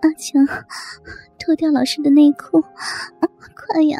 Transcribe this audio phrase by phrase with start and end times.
[0.00, 0.46] 阿强，
[1.38, 2.60] 脱掉老师的内裤，
[3.54, 3.98] 快呀！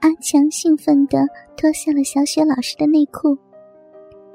[0.00, 1.26] 阿强兴奋地
[1.56, 3.36] 脱下了小雪老师的内裤，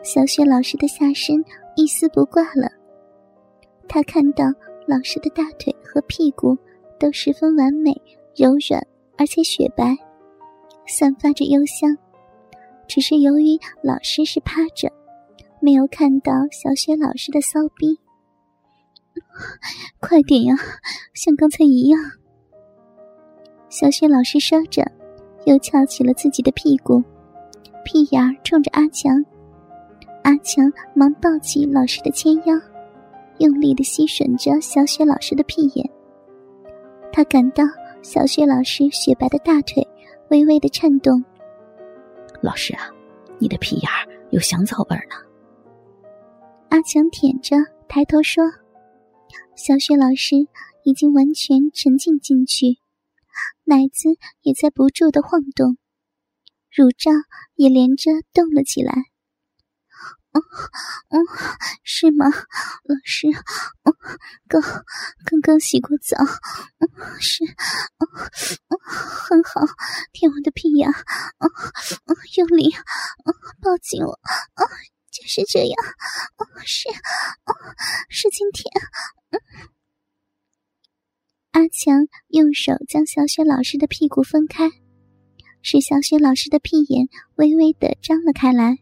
[0.03, 1.43] 小雪老师的下身
[1.75, 2.69] 一丝不挂了。
[3.87, 4.45] 他看到
[4.87, 6.57] 老师的大腿和屁股
[6.99, 7.91] 都十分完美、
[8.35, 8.85] 柔软，
[9.17, 9.95] 而且雪白，
[10.87, 11.97] 散发着幽香。
[12.87, 14.91] 只是由于老师是趴着，
[15.61, 17.99] 没有看到小雪老师的骚逼。
[19.99, 20.55] 快点呀，
[21.13, 21.99] 像刚才一样。
[23.69, 24.83] 小雪老师说着。
[25.45, 27.01] 又翘起了自己的屁股，
[27.83, 29.23] 屁眼儿冲着阿强。
[30.21, 32.53] 阿强忙抱起老师的纤腰，
[33.39, 35.89] 用力的吸吮着小雪老师的屁眼。
[37.11, 37.63] 他感到
[38.03, 39.87] 小雪老师雪白的大腿
[40.29, 41.23] 微微的颤动。
[42.41, 42.91] 老师啊，
[43.39, 45.15] 你的屁眼儿有香皂味儿呢。
[46.69, 48.43] 阿强舔着，抬头说
[49.57, 50.35] ：“小雪老师
[50.83, 52.77] 已经完全沉浸进去。”
[53.65, 54.09] 奶子
[54.41, 55.77] 也在不住的晃动，
[56.71, 57.11] 乳罩
[57.55, 58.93] 也连着动了起来。
[60.31, 60.39] 哦，
[61.09, 61.17] 哦，
[61.83, 63.27] 是吗，老师？
[63.83, 63.93] 哦，
[64.47, 66.17] 刚刚刚洗过澡，
[67.19, 67.43] 是，
[67.97, 68.05] 哦，
[68.67, 69.61] 哦，很好，
[70.13, 71.47] 舔我的屁眼，哦，
[72.05, 72.71] 哦，用力，
[73.25, 74.69] 哦，抱紧我，哦，
[75.11, 75.75] 就是这样，
[76.37, 77.53] 哦，是，哦，
[78.09, 78.71] 使劲舔，
[79.31, 79.41] 嗯。
[81.51, 84.69] 阿强用手将小雪老师的屁股分开，
[85.63, 88.77] 使小雪老师的屁眼微微的张了开来。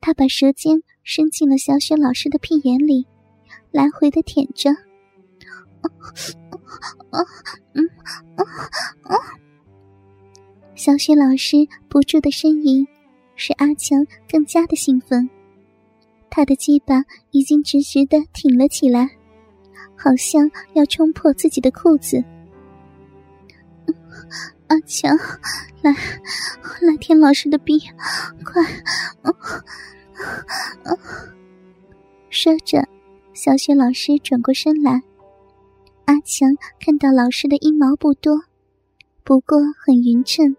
[0.00, 3.06] 他把舌尖伸进了小雪老师的屁眼里，
[3.70, 4.72] 来回的舔着。
[10.74, 12.84] 小雪老师不住的呻吟，
[13.36, 15.30] 使阿强更加的兴奋。
[16.28, 19.08] 他的鸡巴已经直直的挺了起来。
[19.96, 22.24] 好像要冲破自己的裤子，
[24.72, 25.14] 阿强，
[25.82, 25.92] 来，
[26.80, 27.78] 来舔老师的逼，
[28.42, 28.64] 快！
[32.30, 32.88] 说着，
[33.34, 35.02] 小雪老师转过身来，
[36.06, 36.48] 阿强
[36.80, 38.32] 看到老师的阴毛不多，
[39.22, 40.56] 不过很匀称，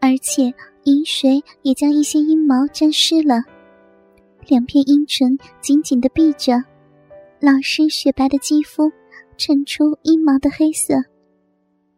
[0.00, 3.44] 而且饮水也将一些阴毛沾湿了，
[4.48, 6.64] 两片阴唇紧紧的闭着。
[7.38, 8.90] 老师雪白的肌肤
[9.36, 10.96] 衬出阴毛的黑色。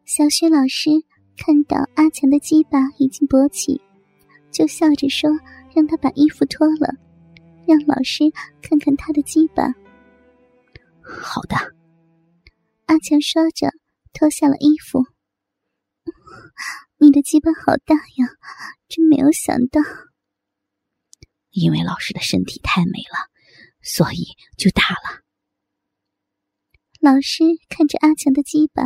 [0.05, 0.91] 小雪老师
[1.37, 3.81] 看到阿强的鸡巴已经勃起，
[4.53, 5.31] 就笑着说
[5.75, 6.95] ：“让他把衣服脱了，
[7.67, 8.25] 让老师
[8.63, 9.65] 看看他的鸡巴。”
[11.03, 11.57] 好的。
[12.87, 13.71] 阿强说着
[14.13, 15.03] 脱下了衣服。
[16.99, 18.29] 你的鸡巴好大呀，
[18.89, 19.81] 真没有想到。
[21.51, 23.31] 因为老师的身体太美了，
[23.83, 25.23] 所以就大了。
[27.01, 28.83] 老师看着阿强的鸡巴，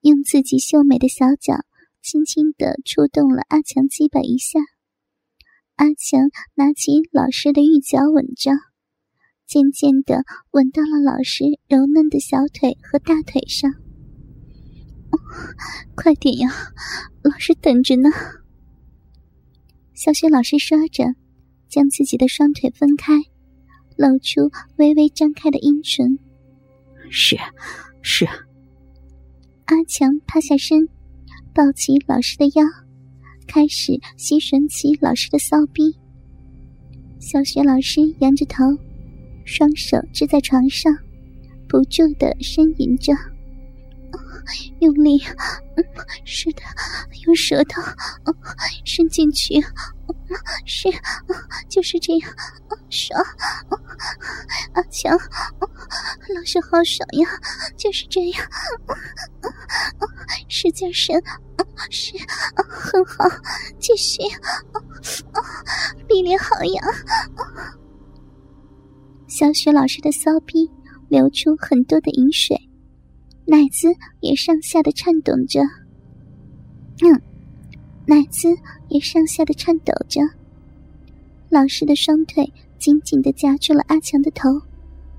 [0.00, 1.65] 用自己秀美的小脚
[2.06, 4.60] 轻轻的触动了阿强鸡巴一下。
[5.74, 8.52] 阿强拿起老师的玉脚吻着，
[9.44, 10.22] 渐渐的
[10.52, 13.72] 吻到了老师柔嫩的小腿和大腿上。
[15.96, 16.48] 快点呀，
[17.24, 18.08] 老师等着呢。
[19.92, 21.06] 小雪老师说着，
[21.68, 23.14] 将自己的双腿分开，
[23.96, 26.20] 露出微微张开的阴唇。
[27.10, 27.36] 是，
[28.00, 28.26] 是。
[29.64, 30.88] 阿强趴下身，
[31.56, 32.66] 抱起老师的腰，
[33.46, 35.96] 开始吸吮起老师的骚逼。
[37.18, 38.62] 小学老师仰着头，
[39.46, 40.94] 双手支在床上，
[41.66, 43.14] 不住的呻吟着。
[44.80, 45.18] 用力，
[46.26, 46.60] 是的，
[47.24, 47.80] 用舌头
[48.84, 49.58] 伸进去，
[50.66, 50.90] 是，
[51.70, 52.30] 就是这样，
[52.90, 53.18] 爽，
[54.74, 57.26] 阿强，老师好爽呀，
[57.78, 58.46] 就是这样，
[60.48, 61.20] 使劲伸，
[61.90, 62.12] 是，
[62.56, 63.24] 很好，
[63.78, 64.22] 继续，
[66.08, 66.82] 力量好呀。
[69.28, 70.70] 小雪老师的骚逼
[71.08, 72.56] 流出很多的饮水。
[73.48, 75.60] 奶子也上下的颤动着，
[77.00, 77.22] 嗯，
[78.04, 78.48] 奶子
[78.88, 80.20] 也上下的颤抖着。
[81.48, 84.48] 老师的双腿紧紧的夹住了阿强的头，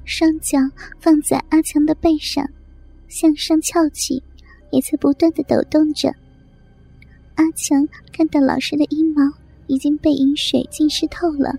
[0.03, 0.59] 双脚
[0.99, 2.45] 放在阿强的背上，
[3.07, 4.21] 向上翘起，
[4.71, 6.13] 也在不断的抖动着。
[7.37, 9.21] 阿强看到老师的阴毛
[9.67, 11.53] 已经被饮水浸湿透了，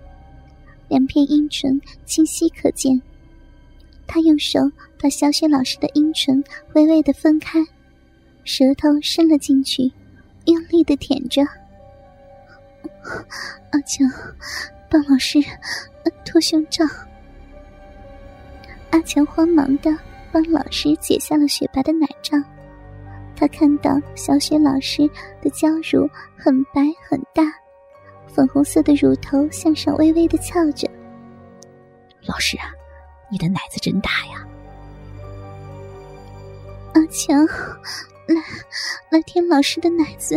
[0.88, 3.00] 两片阴唇清晰可见。
[4.06, 4.60] 他用手
[5.00, 6.42] 把小雪老师的阴唇
[6.74, 7.64] 微微的分开，
[8.42, 9.92] 舌头伸了进去，
[10.46, 11.42] 用力的舔着。
[13.70, 14.10] 阿强，
[14.90, 15.38] 帮老师
[16.24, 16.84] 脱胸罩。
[18.90, 19.96] 阿强慌忙的
[20.32, 22.36] 帮老师解下了雪白的奶罩。
[23.38, 25.08] 他看到小雪老师
[25.40, 27.44] 的娇乳很白很大，
[28.26, 30.90] 粉红色的乳头向上微微的翘着。
[32.26, 32.72] 老师啊，
[33.30, 34.44] 你的奶子真大呀！
[36.94, 37.46] 阿强，
[38.26, 38.42] 来，
[39.10, 40.36] 来舔老师的奶子。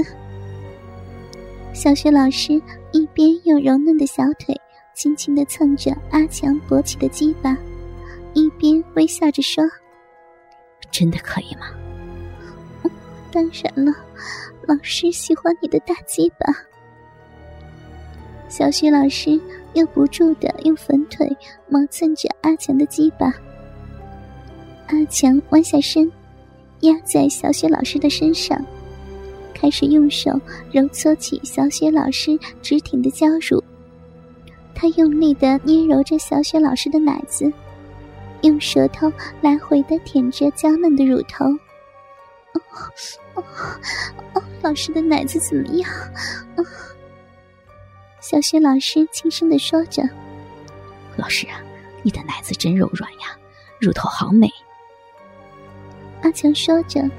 [1.74, 2.62] 小雪老师
[2.92, 4.56] 一边用柔嫩的小腿
[4.94, 7.58] 轻轻的蹭着阿强勃起的鸡巴，
[8.36, 9.64] 一边微笑着说
[10.92, 11.62] ：“真的可以吗
[13.32, 13.94] ？”“当然了，
[14.68, 16.54] 老师喜欢你的大鸡巴。”
[18.50, 19.40] 小雪老师
[19.74, 21.26] 又不住的用粉腿
[21.70, 23.34] 磨蹭着阿强的鸡巴。
[24.88, 26.12] 阿强弯下身，
[26.82, 28.62] 压在小雪老师的身上。
[29.54, 30.32] 开始用手
[30.72, 33.64] 揉搓起小雪老师直挺的娇乳，
[34.74, 37.50] 他用力的捏揉着小雪老师的奶子，
[38.42, 41.46] 用舌头来回的舔着娇嫩的乳头。
[42.54, 42.62] 哦
[43.36, 43.44] 哦
[44.34, 44.44] 哦！
[44.62, 45.90] 老师的奶子怎么样？
[46.58, 46.66] 哦
[48.20, 50.04] 小雪老师轻声的说着
[51.18, 51.62] ：“老师啊，
[52.04, 53.38] 你的奶子真柔软呀，
[53.80, 54.50] 乳头好美。”
[56.22, 57.10] 阿强说着，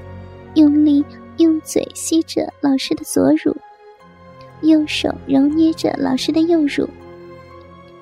[0.55, 1.05] 用力。
[1.37, 3.57] 用嘴吸着老师的左乳，
[4.61, 6.87] 右手揉捏着老师的右乳。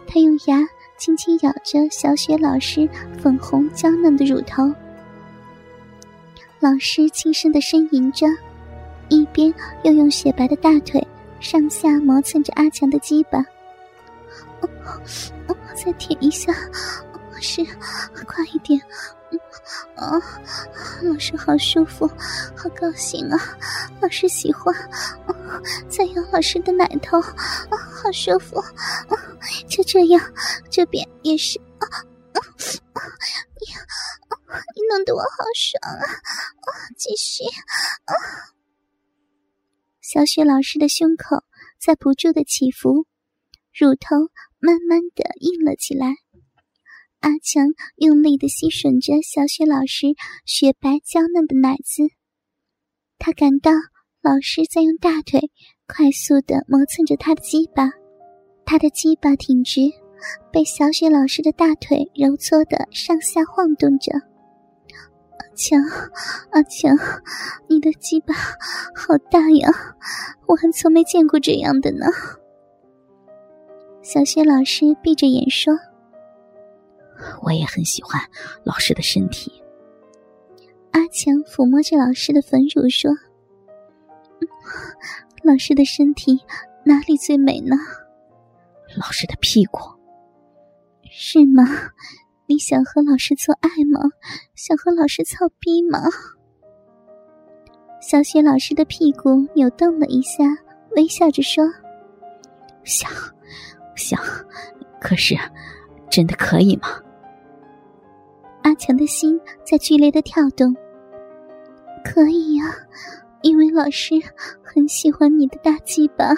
[0.06, 0.68] 他用牙
[0.98, 2.90] 轻轻咬着小雪老师
[3.24, 4.70] 粉红娇嫩的乳头。
[6.62, 8.28] 老师轻声的呻吟着，
[9.10, 9.52] 一边
[9.84, 11.06] 又用雪白的大腿
[11.40, 13.44] 上下磨蹭着阿强的鸡巴。
[15.74, 16.54] 再舔一下，
[17.14, 17.66] 老师，
[18.28, 18.80] 快一点。
[19.96, 20.22] 啊，
[21.02, 22.08] 老师好舒服，
[22.56, 23.58] 好高兴啊！
[24.00, 24.76] 老师喜欢，
[25.90, 28.60] 再咬老师的奶头，啊，好舒服！
[28.60, 29.18] 啊，
[29.68, 30.22] 就这样，
[30.70, 31.88] 这边也是啊
[32.34, 32.38] 啊
[32.94, 33.02] 啊！
[34.76, 36.04] 你弄得我好爽啊！
[36.04, 37.44] 啊，继续
[38.06, 38.14] 啊！
[40.02, 41.44] 小雪老师的胸口
[41.80, 43.06] 在不住的起伏，
[43.74, 44.16] 乳头
[44.60, 46.16] 慢慢的硬了起来。
[47.22, 50.08] 阿强用力的吸吮着小雪老师
[50.46, 52.04] 雪白娇嫩的奶子，
[53.20, 53.72] 他感到
[54.22, 55.52] 老师在用大腿
[55.88, 57.92] 快速的磨蹭着他的鸡巴，
[58.66, 59.82] 他的鸡巴挺直，
[60.52, 64.12] 被小雪老师的大腿揉搓的上下晃动着。
[65.62, 65.80] 阿强，
[66.50, 66.98] 阿强，
[67.68, 68.34] 你的鸡巴
[68.96, 69.70] 好大呀，
[70.48, 72.08] 我还从没见过这样的呢。
[74.02, 75.72] 小雪老师闭着眼说。
[77.44, 78.20] 我也很喜欢
[78.64, 79.52] 老师的身体。
[80.94, 83.12] 阿强抚摸着老师的粉乳说
[85.46, 86.40] ：“老师的身体
[86.84, 87.76] 哪里最美呢？
[88.98, 89.80] 老师的屁股，
[91.12, 91.64] 是吗？
[92.52, 94.02] 你想和老师做爱吗？
[94.56, 96.02] 想和老师操逼吗？”
[98.04, 100.44] 小雪老师的屁股扭动了一下，
[100.98, 101.64] 微笑着说
[102.84, 103.10] ：“想，
[103.96, 104.20] 想，
[105.00, 105.34] 可是，
[106.10, 106.90] 真的可以吗？”
[108.64, 110.76] 阿强的心在剧烈的跳动。
[112.04, 112.66] 可以呀，
[113.44, 114.16] 因为老师
[114.62, 116.34] 很喜欢你的大鸡巴。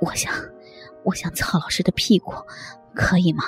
[0.00, 0.32] 我想，
[1.02, 2.34] 我想操老师的屁股，
[2.94, 3.42] 可以吗？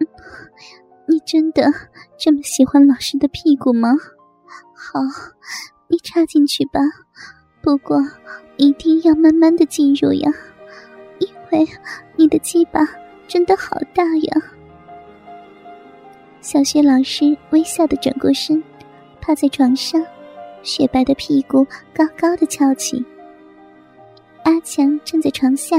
[1.06, 1.72] 你真的
[2.18, 3.90] 这么喜欢老师的屁股吗？
[4.74, 5.00] 好，
[5.88, 6.80] 你插进去吧，
[7.62, 7.98] 不过
[8.56, 10.32] 一定要慢慢的进入呀，
[11.18, 11.66] 因为
[12.16, 12.80] 你的鸡巴
[13.28, 14.42] 真的好大呀。
[16.40, 18.62] 小雪老师微笑的转过身，
[19.20, 20.02] 趴在床上，
[20.62, 23.04] 雪白的屁股高高的翘起。
[24.44, 25.76] 阿强站在床下，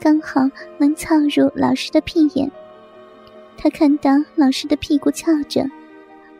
[0.00, 0.40] 刚好
[0.76, 2.50] 能操入老师的屁眼。
[3.62, 5.68] 他看到老师的屁股翘着，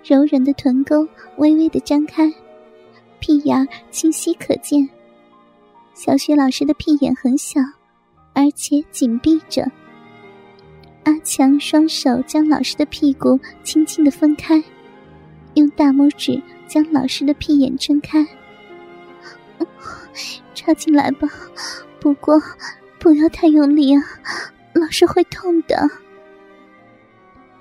[0.02, 2.32] 柔软的臀沟微微的张开，
[3.18, 4.88] 屁眼清晰可见。
[5.92, 7.60] 小雪老师的屁眼很小，
[8.32, 9.70] 而且紧闭着。
[11.04, 14.64] 阿强双手将老师的屁股轻轻的分开，
[15.52, 18.26] 用大拇指将老师的屁眼撑开，
[20.54, 21.28] 插进来吧，
[22.00, 22.40] 不过
[22.98, 24.02] 不要太用力啊，
[24.72, 25.86] 老师会痛的。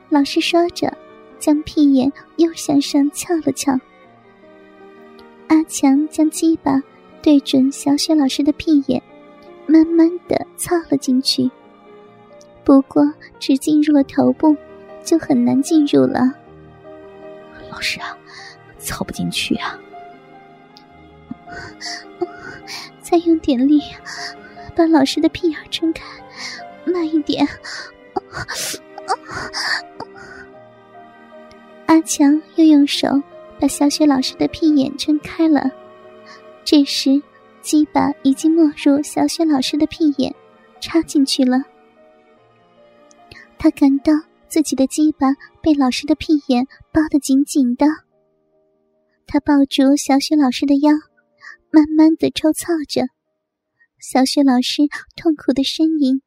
[0.10, 0.92] 老师说着，
[1.38, 3.80] 将屁眼又向上翘了翘。
[5.48, 6.82] 阿强将鸡巴
[7.22, 9.02] 对准小雪老师的屁眼，
[9.68, 11.50] 慢慢的操了进去。
[12.64, 13.04] 不过，
[13.40, 14.56] 只进入了头部，
[15.04, 16.34] 就很难进入了。
[17.70, 18.18] 老师啊，
[18.78, 19.80] 操不进去啊！
[23.02, 23.82] 再用点力，
[24.76, 26.04] 把老师的屁眼撑开，
[26.86, 27.48] 慢一点。
[31.90, 33.08] 阿强又用手
[33.60, 35.72] 把小雪老师的屁眼撑开了。
[36.64, 37.20] 这时，
[37.64, 40.32] 鸡巴已经没入小雪老师的屁眼，
[40.80, 41.58] 插进去了。
[43.58, 44.14] 他感到
[44.48, 45.30] 自己的鸡巴
[45.64, 47.88] 被老师的屁眼包得紧紧的。
[49.26, 50.92] 他抱住小雪老师的腰，
[51.72, 53.02] 慢慢的抽操着。
[54.00, 54.84] 小雪老师
[55.18, 56.22] 痛苦的呻吟：“！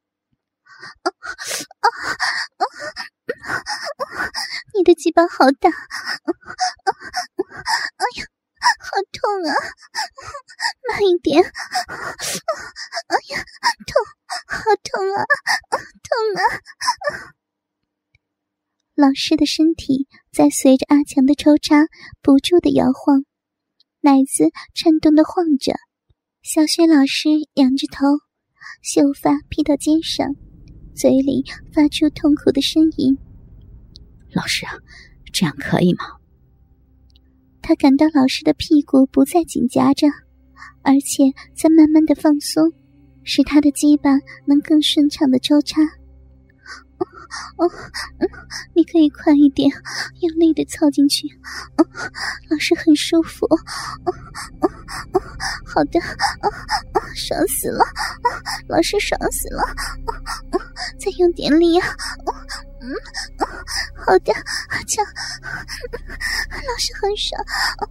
[4.75, 5.69] 你的鸡巴好大！
[5.69, 5.73] 哎
[8.17, 8.25] 呀，
[8.79, 9.53] 好痛啊！
[10.89, 11.43] 慢一点！
[11.43, 11.49] 哎
[13.31, 13.45] 呀，
[13.87, 14.03] 痛，
[14.49, 15.25] 好痛啊！
[15.71, 15.79] 痛
[16.37, 16.41] 啊！”
[18.95, 21.87] 老师的身体在随着阿强的抽插
[22.21, 23.25] 不住的摇晃，
[24.01, 25.75] 奶子颤动的晃着。
[26.43, 28.07] 小雪老师仰着头，
[28.83, 30.35] 秀发披到肩上，
[30.95, 33.17] 嘴里发出痛苦的呻吟。
[34.33, 34.65] 老师，
[35.33, 36.05] 这样可以吗？
[37.61, 40.07] 他感到老师的屁股不再紧夹着，
[40.83, 42.73] 而且在慢慢的放松，
[43.25, 44.11] 使他的鸡巴
[44.47, 45.81] 能更顺畅的抽插。
[47.57, 47.65] 哦，
[48.75, 49.71] 你可以快一点，
[50.21, 51.27] 用力的操进去。
[51.77, 51.87] 哦，
[52.51, 53.47] 老师很舒服。
[53.47, 53.57] 哦
[54.61, 54.69] 哦
[55.13, 55.21] 哦，
[55.65, 55.99] 好的。
[56.01, 56.49] 哦
[56.93, 57.85] 哦，爽死了。
[57.85, 58.29] 哦，
[58.69, 59.63] 老师爽死了。
[60.51, 60.52] 哦
[61.19, 61.89] 用点力啊。
[62.27, 62.35] 哦
[62.85, 62.91] 嗯，
[64.05, 64.33] 好的，
[64.69, 65.05] 阿强。
[65.07, 67.41] 老师很爽。
[67.79, 67.89] 好。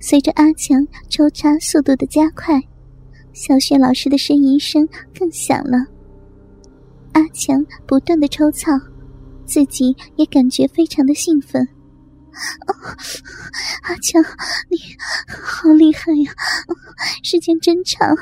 [0.00, 2.58] 随着阿强抽插速度的加快，
[3.34, 5.76] 小雪老师的呻吟声更响了。
[7.12, 8.72] 阿强不断的抽操，
[9.44, 11.62] 自己也感觉非常的兴奋。
[12.66, 12.74] 哦，
[13.82, 14.22] 阿强，
[14.70, 14.78] 你
[15.60, 16.32] 好厉害呀！
[17.24, 18.14] 时间真长，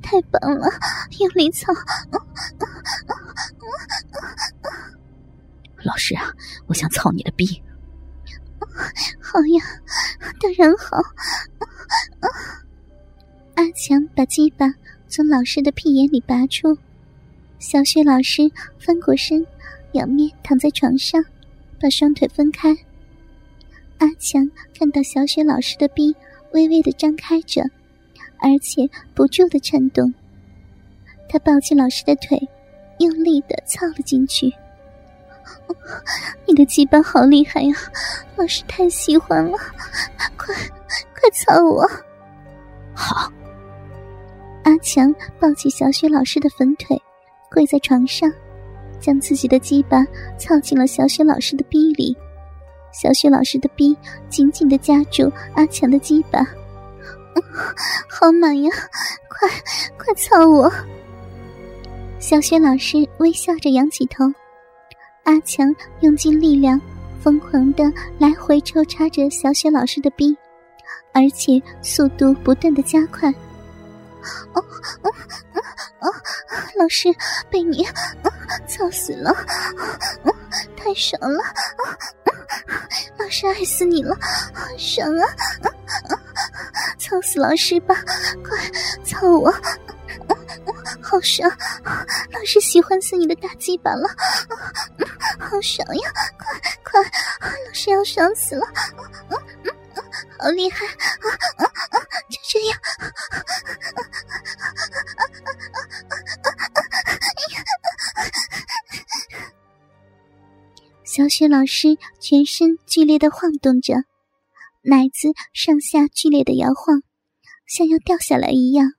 [0.00, 0.68] 太棒了！
[1.18, 1.72] 用力操！
[5.82, 6.32] 老师啊，
[6.68, 7.60] 我想操你的逼。
[9.20, 9.64] 好呀，
[10.40, 11.02] 当然好。
[13.56, 14.72] 阿强把鸡巴
[15.08, 16.78] 从老师的屁眼里拔出，
[17.58, 18.42] 小雪老师
[18.78, 19.44] 翻过身，
[19.94, 21.24] 仰面躺在床上，
[21.80, 22.70] 把双腿分开。
[23.98, 24.48] 阿强
[24.78, 26.14] 看到小雪老师的臂
[26.56, 27.62] 微微的张开着，
[28.38, 30.12] 而且不住的颤动。
[31.28, 32.40] 他抱起老师的腿，
[32.98, 34.50] 用力的操了进去。
[36.46, 37.74] 你的鸡巴好厉害呀！
[38.36, 39.58] 老师太喜欢了，
[40.36, 41.86] 快快操我！
[42.94, 43.30] 好。
[44.64, 47.00] 阿强抱起小雪老师的粉腿，
[47.50, 48.32] 跪在床上，
[48.98, 50.04] 将自己的鸡巴
[50.38, 52.16] 操进了小雪老师的逼里。
[52.92, 53.96] 小雪老师的逼
[54.28, 56.40] 紧紧的夹住阿强的鸡巴，
[58.08, 58.70] 好满呀！
[59.28, 59.48] 快
[59.98, 60.72] 快操我！
[62.18, 64.24] 小雪老师微笑着仰起头。
[65.24, 66.80] 阿强用尽力量，
[67.20, 67.84] 疯狂的
[68.18, 70.36] 来回抽插着小雪老师的逼，
[71.12, 73.30] 而且速度不断的加快。
[74.54, 74.64] 哦
[75.02, 75.12] 哦
[75.52, 75.60] 哦
[76.00, 76.12] 哦！
[76.78, 77.08] 老师
[77.50, 77.86] 被你
[78.66, 79.34] 操死了，
[80.76, 81.42] 太爽了！
[83.26, 84.16] 老师爱死你了，
[84.78, 85.26] 爽啊！
[86.96, 87.92] 操死老师吧，
[88.44, 88.56] 快
[89.04, 89.52] 操我！
[91.02, 91.50] 好爽！
[92.30, 94.08] 老师喜欢死你的大鸡巴了，
[95.40, 96.12] 好爽呀！
[96.84, 97.02] 快快，
[97.66, 98.64] 老师要爽死了！
[100.38, 100.86] 好厉害！
[102.30, 102.78] 就这样，
[111.16, 113.94] 小雪老师全身剧烈的晃动着，
[114.82, 117.02] 奶子上下剧烈的摇晃，
[117.66, 118.92] 像要掉下来一样。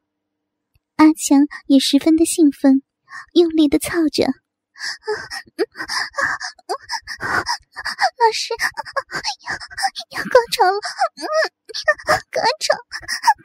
[0.95, 2.81] 阿强也十分的兴奋，
[3.33, 4.25] 用力的操着。
[8.17, 8.55] 老师
[9.45, 9.53] 要
[10.17, 10.81] 要高潮了，
[12.31, 12.73] 高潮，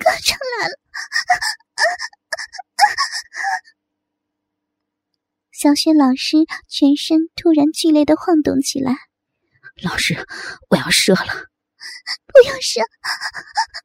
[0.02, 0.75] 高潮来了！
[5.62, 8.97] 小雪老师全身突然剧烈的晃动起来。
[9.85, 10.16] 老师，
[10.71, 11.21] 我要射了！
[12.26, 12.81] 不要射！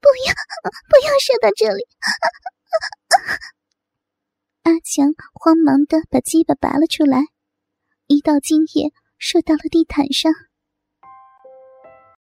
[0.02, 0.34] 不要！
[0.90, 1.86] 不要射到这里！
[4.64, 7.20] 阿强慌忙的把鸡巴拔了出来，
[8.08, 10.34] 一道精液射到了地毯上。